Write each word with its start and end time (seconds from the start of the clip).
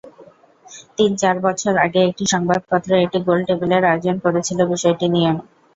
তিন–চার 0.97 1.35
বছর 1.45 1.73
আগে 1.85 1.99
একটি 2.09 2.23
সংবাদপত্র 2.33 2.89
একটি 2.97 3.19
গোলটেবিলের 3.27 3.83
আয়োজন 3.85 4.15
করেছিল 4.25 4.59
বিষয়টি 4.71 5.05
নিয়ে। 5.07 5.31